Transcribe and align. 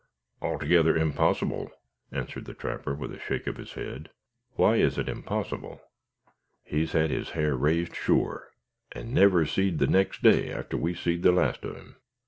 "Altogether 0.41 0.95
onpossible," 0.95 1.69
answered 2.11 2.45
the 2.45 2.55
trapper, 2.55 2.95
with 2.95 3.13
a 3.13 3.19
shake 3.19 3.45
of 3.45 3.57
his 3.57 3.73
head. 3.73 4.09
"Why 4.55 4.77
is 4.77 4.97
it 4.97 5.07
impossible?" 5.07 5.79
"He's 6.63 6.93
had 6.93 7.11
his 7.11 7.33
ha'r 7.33 7.55
raised 7.55 7.95
sure, 7.95 8.49
and 8.91 9.13
never 9.13 9.45
seed 9.45 9.77
the 9.77 9.85
next 9.85 10.23
day 10.23 10.53
arter 10.53 10.75
we 10.77 10.95
seed 10.95 11.21
the 11.21 11.31
last 11.31 11.63
on 11.65 11.75
him." 11.75 11.95